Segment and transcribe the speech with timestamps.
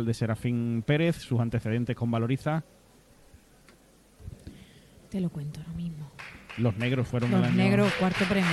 [0.00, 2.62] el de Serafín Pérez, sus antecedentes con Valoriza.
[5.10, 6.10] Te lo cuento ahora mismo.
[6.58, 8.50] Los negros fueron Los el año- negros, cuarto premio.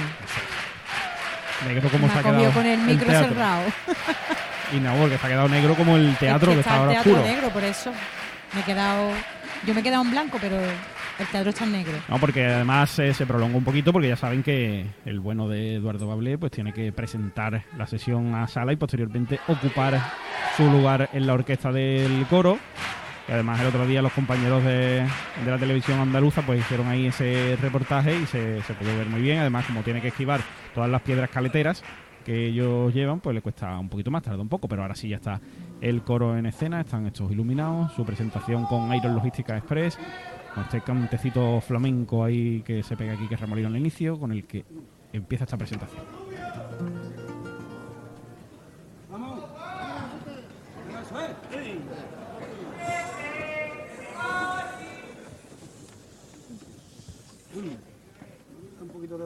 [1.68, 3.30] Negro como Me se ha quedado con el el micro teatro.
[3.30, 3.64] cerrado.
[4.74, 6.80] Y no, porque se ha quedado negro como el teatro Es que, está está el
[6.82, 7.32] ahora teatro oscuro.
[7.32, 7.92] negro, por eso.
[8.54, 9.10] Me he quedado.
[9.66, 10.58] Yo me he quedado en blanco, pero
[11.20, 11.94] el teatro está en negro.
[12.08, 15.76] No, porque además eh, se prolonga un poquito porque ya saben que el bueno de
[15.76, 20.00] Eduardo Bablé pues tiene que presentar la sesión a sala y posteriormente ocupar
[20.58, 22.58] su lugar en la orquesta del coro.
[23.28, 25.08] Y además el otro día los compañeros de,
[25.44, 29.22] de la televisión andaluza pues hicieron ahí ese reportaje y se, se pudo ver muy
[29.22, 29.40] bien.
[29.40, 30.42] Además como tiene que esquivar
[30.74, 31.84] todas las piedras caleteras
[32.26, 35.08] que ellos llevan, pues le cuesta un poquito más, tarda un poco, pero ahora sí
[35.10, 35.40] ya está
[35.80, 40.00] el coro en escena, están estos iluminados, su presentación con Iron Logística Express,
[40.56, 44.46] con este cantecito flamenco ahí que se pega aquí que remolino al inicio, con el
[44.46, 44.64] que
[45.12, 46.02] empieza esta presentación.
[58.82, 59.26] Un poquito de.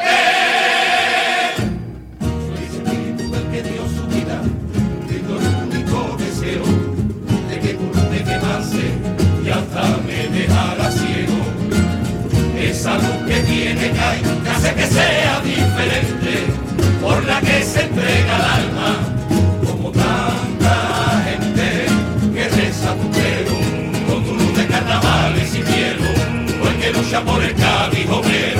[14.61, 16.45] hace que sea diferente,
[17.01, 18.95] por la que se entrega el alma,
[19.65, 21.87] como tanta gente
[22.33, 23.55] que reza tu credo,
[24.07, 26.05] con tu luz de carnavales y cielo,
[26.63, 28.50] o el que lucha por el Cádiz obrero,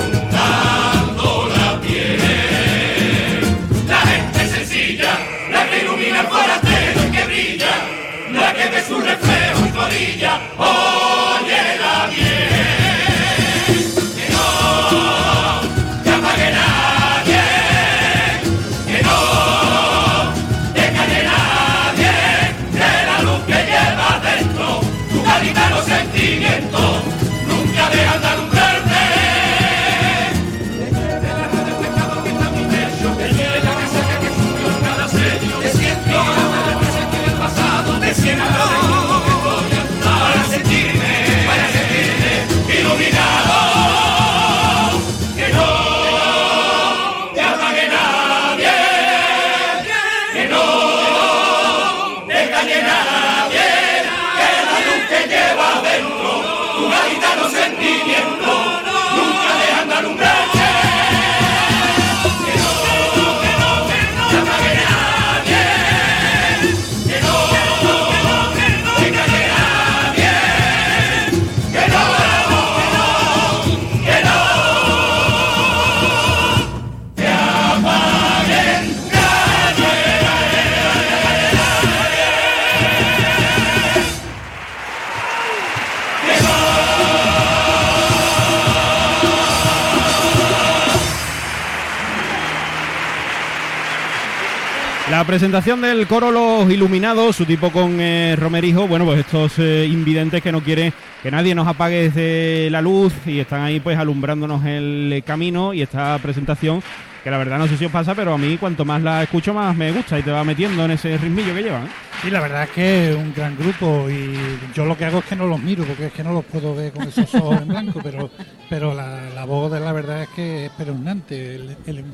[95.36, 100.42] presentación del coro Los Iluminados, su tipo con eh, Romerijo, bueno, pues estos eh, invidentes
[100.42, 100.92] que no quieren
[101.22, 105.80] que nadie nos apague desde la luz y están ahí pues alumbrándonos el camino y
[105.80, 106.82] esta presentación
[107.24, 109.54] que la verdad no sé si os pasa, pero a mí cuanto más la escucho
[109.54, 111.84] más me gusta y te va metiendo en ese ritmillo que llevan.
[111.86, 111.90] ¿eh?
[112.20, 114.34] Sí, la verdad es que es un gran grupo y
[114.74, 116.74] yo lo que hago es que no los miro porque es que no los puedo
[116.74, 118.28] ver con esos ojos en blanco, pero,
[118.68, 122.04] pero la, voz de la verdad es que es espeluznante, el- el-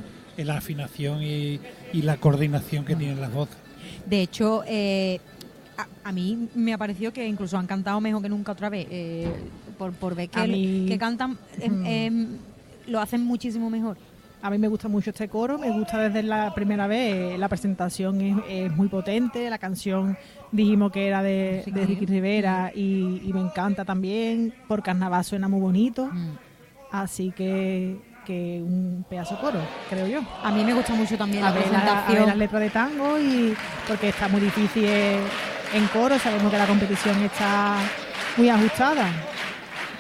[0.45, 1.61] la afinación y,
[1.93, 3.57] y la coordinación que tienen las voces.
[4.07, 5.21] De hecho, eh,
[5.77, 8.87] a, a mí me ha parecido que incluso han cantado mejor que nunca otra vez.
[8.91, 9.33] eh,
[9.79, 12.37] por, por ver que, A mí- que cantan, Mm.
[12.89, 13.97] lo hacen muchísimo mejor.
[14.43, 17.49] A mí me gusta mucho este coro, me gusta desde la primera vez, eh, la
[17.49, 20.17] presentación es, es muy potente, la canción
[20.53, 25.49] dijimos que era de, de Ricky Rivera y, y me encanta también, por carnaval suena
[25.49, 26.37] muy bonito, Mm.
[26.93, 27.97] así que,
[28.29, 29.59] que un pedazo de coro,
[29.89, 30.21] creo yo.
[30.45, 32.27] A mí me gusta mucho también A la ver, la- a ver presentación.
[32.29, 33.55] las letras de tango y
[33.89, 35.19] porque está muy difícil eh,
[35.73, 37.79] en coro, sabemos que la competición está
[38.37, 39.07] muy ajustada,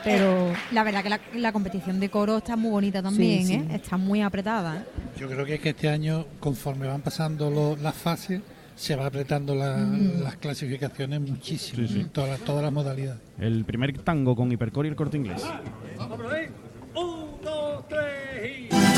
[0.04, 0.52] pero...
[0.72, 3.54] La verdad que la, la competición de coro está muy bonita también, sí.
[3.54, 3.66] ¿eh?
[3.72, 4.84] Está muy apretada, ¿eh?
[5.18, 8.40] Yo creo que es que este año, conforme van pasando lo- las fases,
[8.76, 12.06] se va apretando la- las clasificaciones muchísimo, Sí, sí.
[12.12, 13.20] todas, las- todas las modalidades.
[13.40, 15.42] El primer tango con hipercore y el corte inglés.
[16.94, 18.04] Un, dos, tres
[18.40, 18.97] y...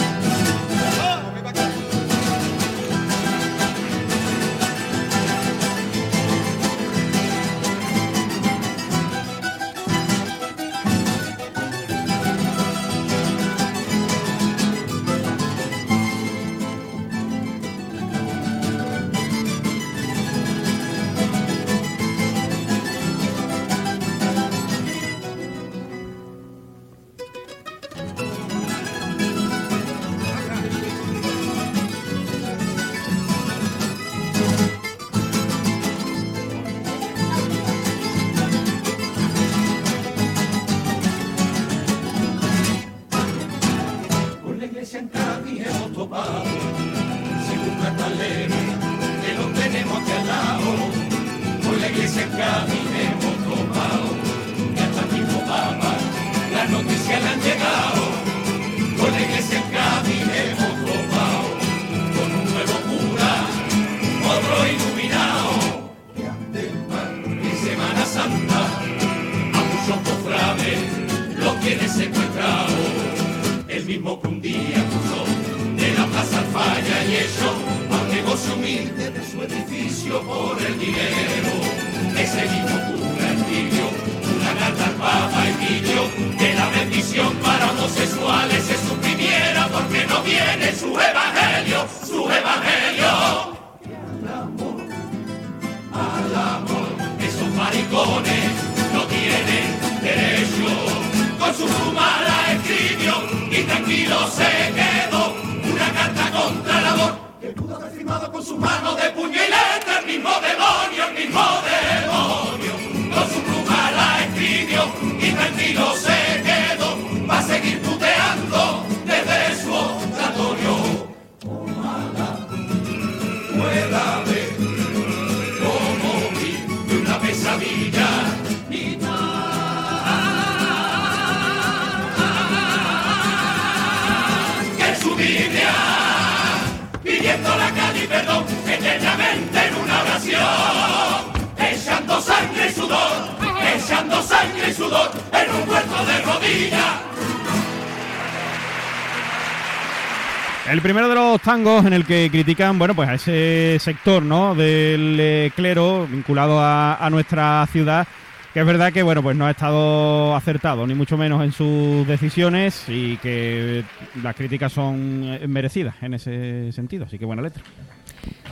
[150.70, 154.54] El primero de los tangos en el que critican, bueno, pues a ese sector, ¿no?
[154.54, 158.06] Del eh, clero vinculado a, a nuestra ciudad,
[158.54, 162.06] que es verdad que, bueno, pues no ha estado acertado, ni mucho menos en sus
[162.06, 163.82] decisiones y que
[164.22, 167.04] las críticas son eh, merecidas en ese sentido.
[167.06, 167.62] Así que buena letra.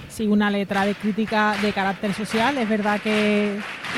[0.08, 3.54] Sí, una letra de crítica de carácter social, es verdad que.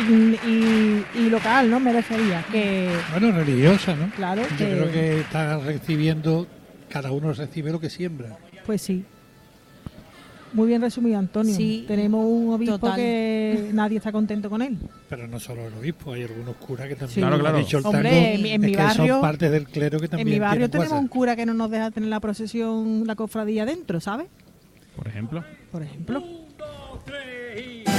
[0.06, 0.12] y,
[0.46, 1.80] y- y local, ¿no?
[1.80, 2.44] Me refería.
[2.52, 2.90] Que.
[3.12, 4.10] Bueno, religiosa, ¿no?
[4.14, 6.46] Claro, Yo que- creo que está recibiendo,
[6.90, 8.36] cada uno recibe lo que siembra.
[8.66, 9.04] Pues sí.
[10.52, 11.54] Muy bien resumido, Antonio.
[11.54, 12.96] Sí, Tenemos un obispo total.
[12.96, 14.76] que nadie está contento con él.
[15.08, 17.20] Pero no solo el obispo, hay algunos curas que también, Sí.
[17.20, 17.58] Claro, claro.
[17.58, 20.26] dicho el Hombre, tango, en mi- en que barrio- son parte del clero que también
[20.26, 21.02] en mi barrio tenemos WhatsApp.
[21.02, 24.26] un cura que no nos deja tener la procesión, la cofradía dentro, ¿sabes?
[24.96, 25.44] Por ejemplo.
[25.70, 26.20] Por ejemplo.
[26.20, 27.89] Un, dos, tres y...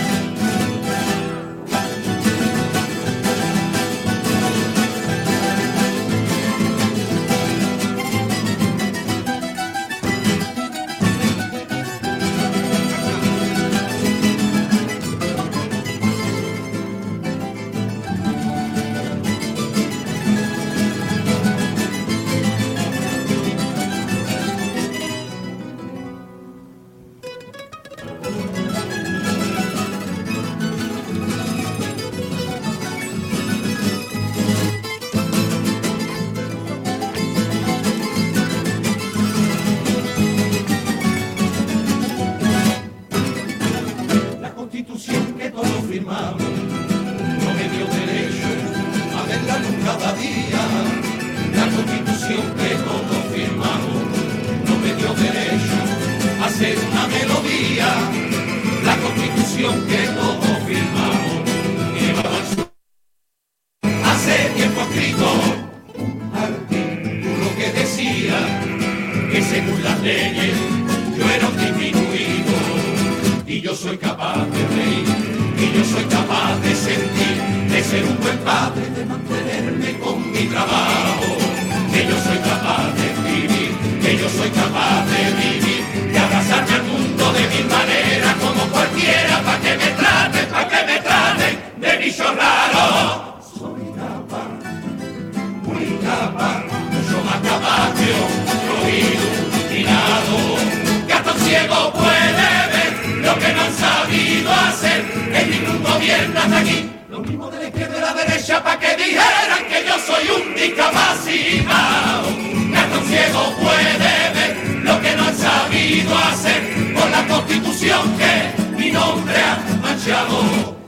[101.90, 102.92] puede ver
[103.26, 105.00] lo que no han sabido hacer
[105.34, 106.90] en ningún gobierno hasta aquí.
[107.10, 110.56] Lo mismo de la izquierda y la derecha para que dijeran que yo soy un
[110.56, 112.28] discapacitado.
[112.76, 114.52] Hasta un ciego puede ver
[114.84, 120.82] lo que no han sabido hacer por la constitución que mi nombre ha manchado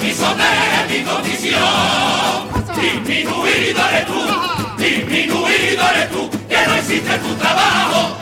[0.00, 1.62] piso de mi condición.
[2.80, 4.20] Disminuido eres tú,
[4.78, 8.18] disminuido eres tú, que no existe tu trabajo.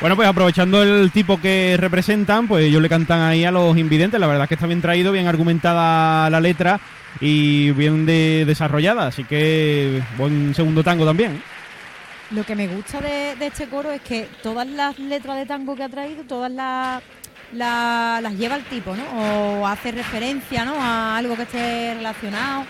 [0.00, 4.20] Bueno, pues aprovechando el tipo que representan, pues ellos le cantan ahí a los invidentes.
[4.20, 6.78] La verdad es que está bien traído, bien argumentada la letra
[7.20, 9.06] y bien de- desarrollada.
[9.06, 11.42] Así que buen segundo tango también.
[12.32, 15.74] Lo que me gusta de, de este coro es que todas las letras de tango
[15.74, 17.02] que ha traído, todas las,
[17.54, 19.04] la- las lleva el tipo, ¿no?
[19.60, 20.74] O hace referencia, ¿no?
[20.78, 22.64] A algo que esté relacionado.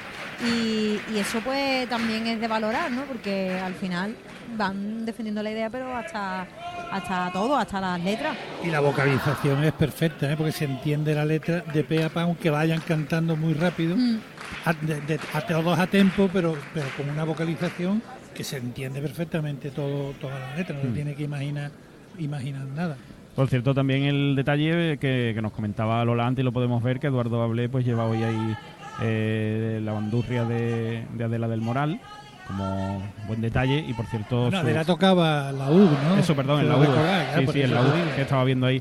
[0.45, 3.03] Y, y eso pues también es de valorar, ¿no?
[3.05, 4.17] Porque al final
[4.57, 6.47] van defendiendo la idea, pero hasta,
[6.91, 8.37] hasta todo, hasta las letras.
[8.63, 10.37] Y la vocalización es perfecta, ¿eh?
[10.37, 14.19] porque se entiende la letra de pe a pa, aunque vayan cantando muy rápido, Mm.
[14.65, 18.03] a, de- de- a todos a tempo, pero, pero con una vocalización
[18.35, 20.95] que se entiende perfectamente todo, toda la letra, no se Mm.
[20.95, 21.71] tiene que imaginar,
[22.19, 22.97] imaginar nada.
[23.35, 27.01] Por cierto, también el detalle que, que nos comentaba Lola antes y lo podemos ver,
[27.01, 28.57] que Eduardo Bablé pues lleva hoy ahí
[29.03, 32.01] eh, la bandurria de, de Adela del Moral,
[32.47, 33.85] como buen detalle.
[33.89, 36.17] Y por cierto, Bueno, su- Adela tocaba la U, ¿no?
[36.17, 36.81] Eso, perdón, en la U.
[36.83, 38.81] recordar, Sí, sí, en la U, que estaba viendo ahí.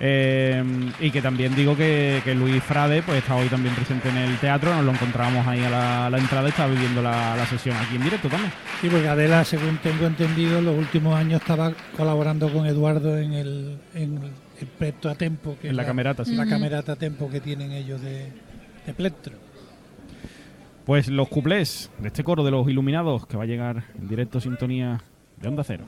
[0.00, 0.62] Eh,
[1.00, 4.38] y que también digo que, que Luis Frade pues está hoy también presente en el
[4.38, 7.46] teatro, nos lo encontramos ahí a la, a la entrada y está viviendo la, la
[7.46, 8.52] sesión aquí en directo también.
[8.80, 13.32] Sí, porque Adela, según tengo entendido, en los últimos años estaba colaborando con Eduardo en
[13.32, 14.20] el, en
[14.60, 15.56] el Plectro a Tempo.
[15.60, 16.36] Que En la camerata, sí.
[16.36, 18.32] La camerata a Tempo que tienen ellos de,
[18.86, 19.34] de Plectro.
[20.86, 24.40] Pues los cuplés de este coro de los iluminados que va a llegar en directo
[24.40, 25.02] sintonía
[25.36, 25.84] de Onda Cero.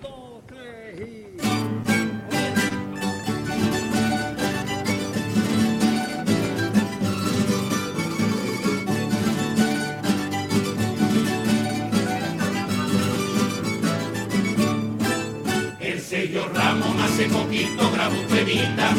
[16.31, 18.91] Sergio Ramos hace poquito grabó un temita,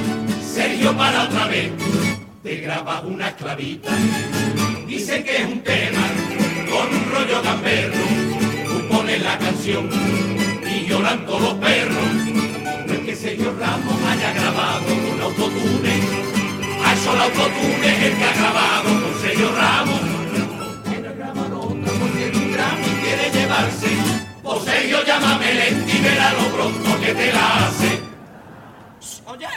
[0.44, 1.72] Sergio para otra vez,
[2.44, 3.90] te graba una esclavita.
[4.86, 6.02] Dice que es un tema
[6.70, 8.04] con un rollo gamberro,
[8.66, 9.90] tú pones la canción
[10.70, 12.04] y lloran todos los perros.
[12.86, 15.94] No es que Sergio Ramos haya grabado con autotune,
[16.84, 20.02] a el autotune el que ha grabado con Sergio Ramos.
[20.84, 23.88] Quiere grabar otra porque un Grammy quiere llevarse.
[24.44, 25.54] O Sergio llámame
[26.02, 28.02] y verá lo pronto que te la hace.
[29.26, 29.48] Oye.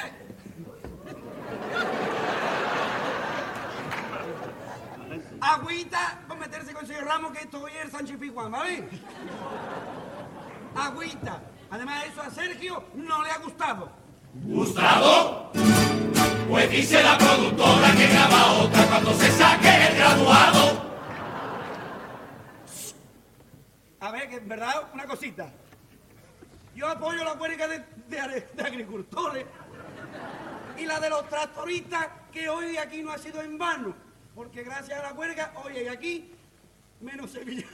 [5.40, 8.88] Agüita para meterse con señor Ramos, que esto hoy es el Sánchez Pizjuán, ¿vale?
[10.74, 11.42] Agüita.
[11.70, 13.90] Además, eso a Sergio no le ha gustado.
[14.34, 15.50] ¿Gustavo?
[16.48, 20.84] Pues dice la productora que graba otra cuando se saque el graduado.
[24.00, 25.50] A ver, que en verdad, una cosita.
[26.74, 27.84] Yo apoyo la huelga de,
[28.64, 29.46] agricultores
[30.76, 33.94] y la de los tractoristas, que hoy aquí no ha sido en vano.
[34.34, 36.32] Porque gracias a la huelga, hoy hay aquí
[37.00, 37.70] menos sevillano.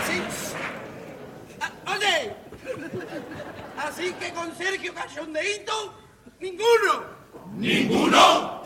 [0.00, 0.22] Así.
[1.94, 2.32] Oye,
[3.76, 5.94] así que con Sergio Cachondeito,
[6.40, 7.07] ninguno.
[7.58, 8.62] ¿Ninguno?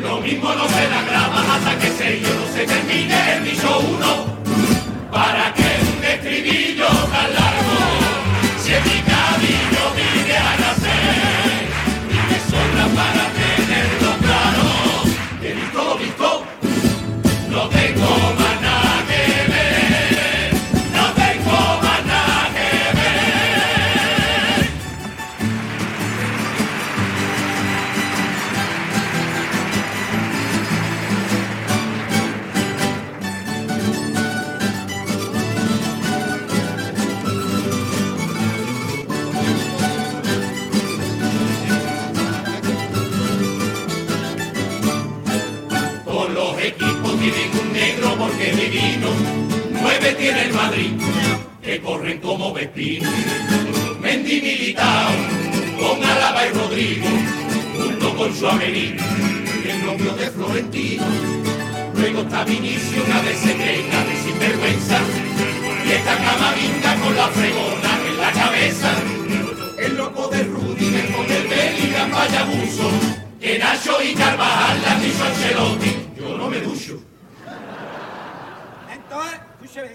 [0.00, 4.39] Lo mismo no se la graba hasta que Sergio no se termine el bicho uno.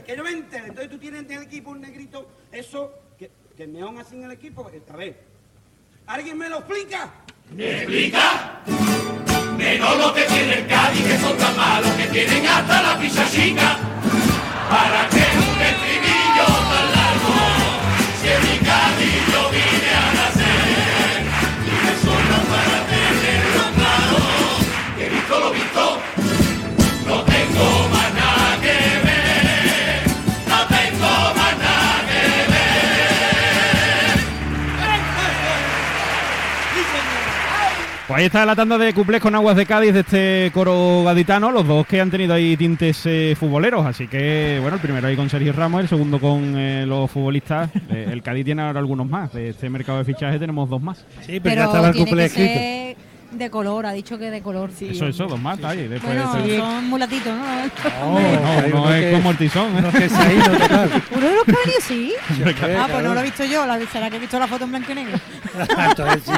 [0.06, 0.68] Que yo me entere.
[0.68, 4.24] Entonces tú tienes en el equipo un negrito, eso, que, que me aún así en
[4.24, 5.16] el equipo, esta vez.
[6.08, 7.12] ¿Alguien me lo explica?
[7.52, 8.62] ¿Me explica?
[9.58, 13.30] Menos lo que tiene el Cádiz, que son tan malos que tienen hasta la pizza
[13.30, 13.78] chica.
[14.70, 15.25] ¿Para qué
[38.16, 41.52] Pues ahí está la tanda de cuplés con aguas de Cádiz de este coro gaditano,
[41.52, 45.18] los dos que han tenido ahí tintes eh, futboleros, así que bueno, el primero ahí
[45.18, 49.06] con Sergio Ramos, el segundo con eh, los futbolistas, Eh, el Cádiz tiene ahora algunos
[49.10, 51.00] más, de este mercado de fichaje tenemos dos más.
[51.26, 53.02] Sí, pero, Pero ya estaba el que escrito.
[53.32, 54.72] de color, ha dicho que de color.
[54.74, 54.90] Sí.
[54.92, 55.88] Eso, eso, dos más, está ahí.
[55.90, 57.44] Después Bueno, de son mulatitos, ¿no?
[57.44, 58.20] No,
[58.62, 59.66] no, no uno es que- como el tizón.
[59.76, 59.80] ¿eh?
[59.80, 61.04] uno que se ha ido total.
[61.16, 62.14] ¿Uno de los que ha venido sí?
[62.80, 63.66] Ah, pues no lo he visto yo.
[63.66, 65.18] la- ¿Será que he visto la foto en blanco y negro?
[65.90, 66.32] Entonces, sí.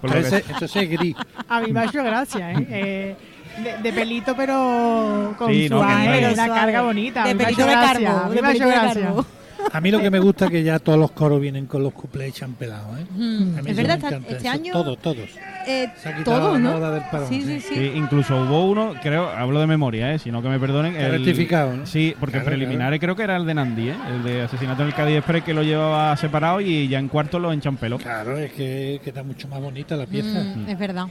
[0.00, 1.16] Por lo que- Entonces, entonces es gris.
[1.48, 2.66] A mí me ha hecho gracia, ¿eh?
[2.70, 3.16] Eh,
[3.62, 7.24] de, de pelito, pero con Sí, suave, una carga bonita.
[7.24, 8.24] De a mí me ha pelito hecho de gracia, carbo.
[8.24, 9.24] a mí De me ha hecho pelito de gracia.
[9.72, 11.92] A mí lo que me gusta es que ya todos los coros vienen con los
[11.92, 13.04] cuplés champelados, ¿eh?
[13.14, 15.28] Mm, es verdad, me esta- encanta, este eso, año- Todos, todos.
[15.66, 16.72] Eh, Se ha quitado todos, la ¿no?
[16.72, 17.92] moda del parón, Sí, sí, sí.
[17.94, 20.18] incluso hubo uno, creo, hablo de memoria, ¿eh?
[20.18, 20.96] si no que me perdonen.
[20.96, 21.86] Está rectificado, ¿no?
[21.86, 23.96] Sí, porque Claro, preliminares creo que era el de Nandi, ¿eh?
[24.10, 27.38] el de asesinato en el Cádiz Express que lo llevaba separado y ya en cuarto
[27.38, 27.98] lo enchampeló.
[27.98, 30.42] Claro, es que, que está mucho más bonita la pieza.
[30.56, 31.06] Mm, es verdad.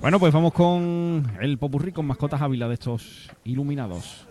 [0.00, 4.26] Bueno, pues vamos con el popurrí con mascotas Ávila de estos iluminados.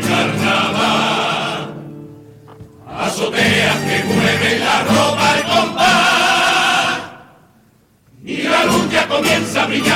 [0.00, 1.74] Carnaval.
[2.98, 6.98] Azoteas que mueven la ropa al compás,
[8.24, 9.89] y la luz ya comienza a brillar.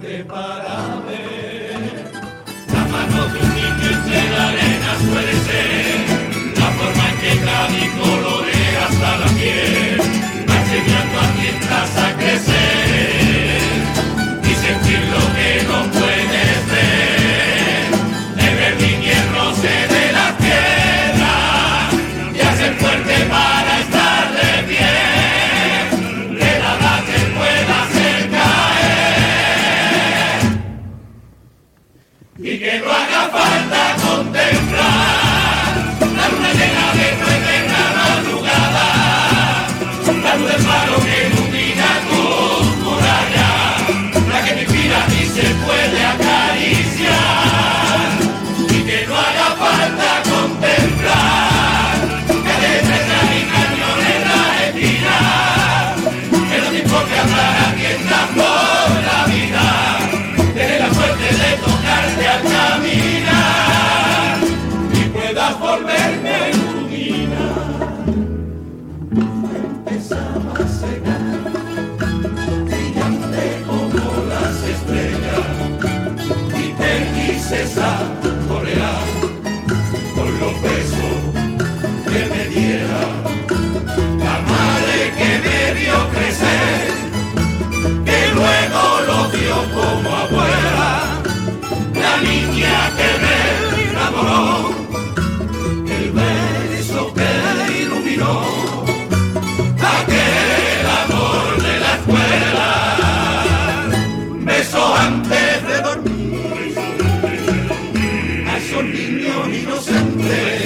[0.00, 0.87] Tocarte
[108.82, 110.62] los niños inocentes.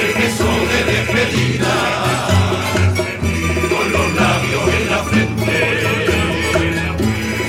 [0.00, 1.74] El beso de despedida,
[3.70, 5.56] con los labios en la frente.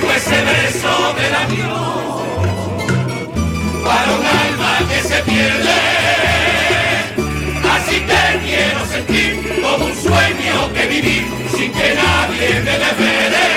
[0.00, 2.14] Fue ese beso del avión,
[3.84, 5.80] para un alma que se pierde.
[7.74, 11.26] Así te quiero sentir como un sueño que viví
[11.56, 13.53] sin que nadie me desvele.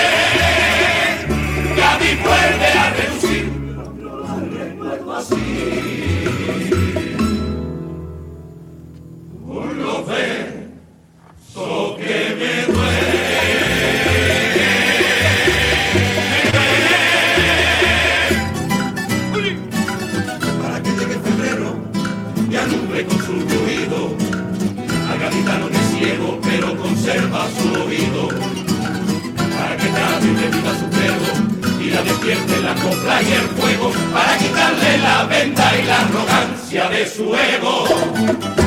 [32.92, 37.84] fuego para quitarle la venda y la arrogancia de su ego,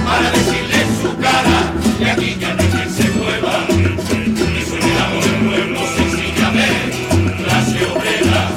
[0.05, 3.65] para decirle en su cara y aquí ya no quien se mueva.
[3.69, 8.49] Y suene la voz del pueblo sencillamente, clase obrera,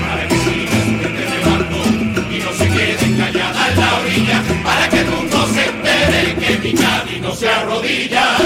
[0.00, 1.78] para que siga su gente de bando
[2.30, 6.58] y no se quede callada en la orilla, para que el mundo se entere que
[6.58, 8.36] mi Cádiz no se arrodilla,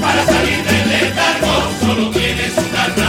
[0.00, 3.01] para salir del letargo solo tiene su tarde.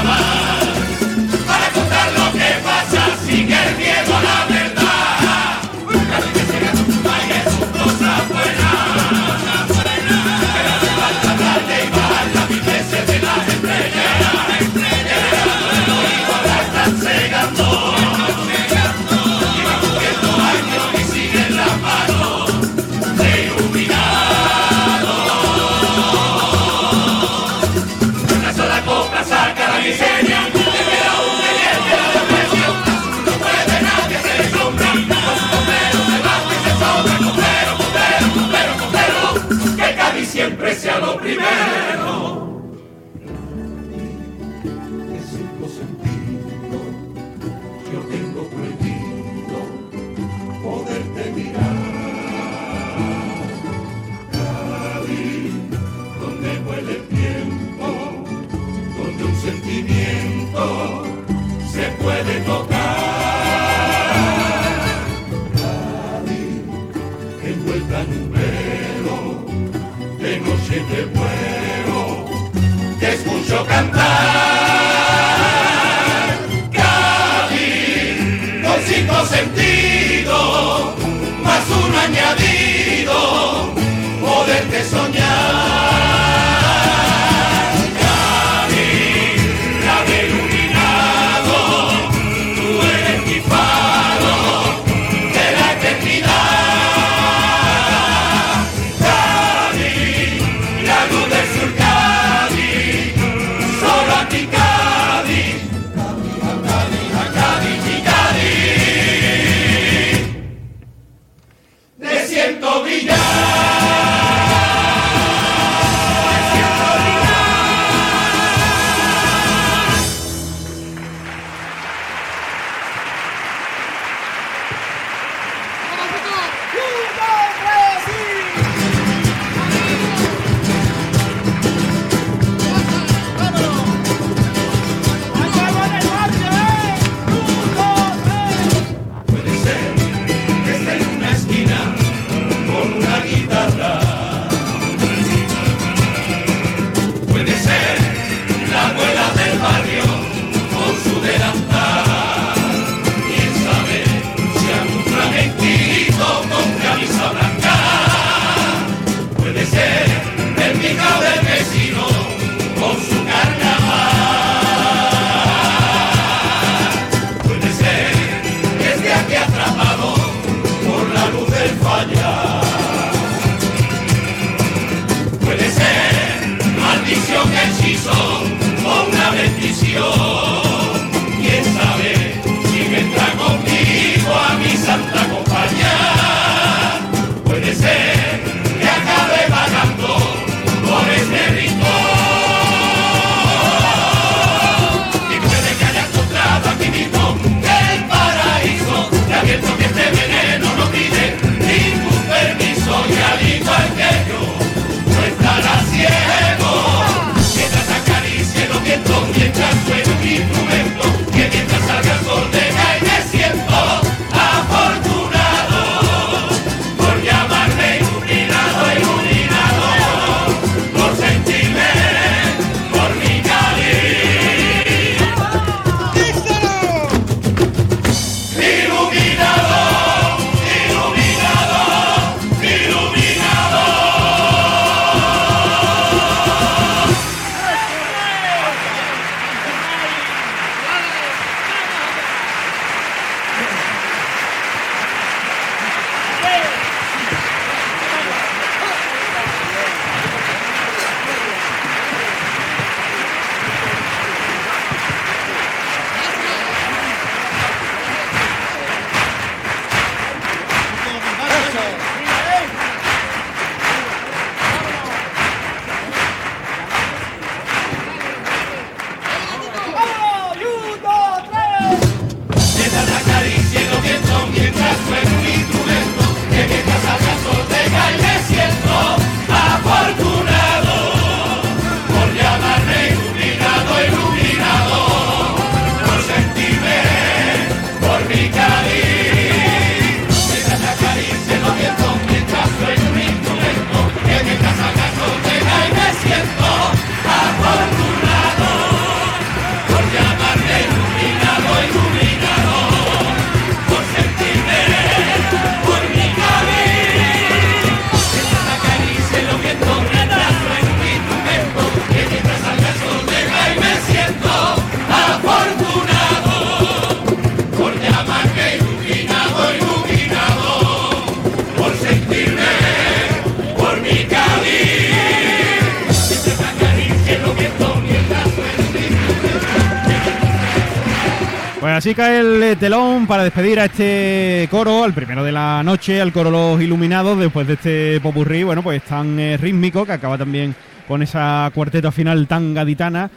[332.03, 336.33] Así cae el telón para despedir a este coro, al primero de la noche, al
[336.33, 340.75] coro Los Iluminados, después de este popurrí, bueno, pues tan eh, rítmico, que acaba también
[341.07, 343.31] con esa cuarteta final tan gaditana